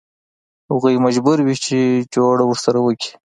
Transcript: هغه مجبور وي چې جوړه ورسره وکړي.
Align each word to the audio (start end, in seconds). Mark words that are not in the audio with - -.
هغه 0.71 0.89
مجبور 1.05 1.37
وي 1.45 1.55
چې 1.65 1.77
جوړه 2.13 2.43
ورسره 2.47 2.79
وکړي. 2.81 3.11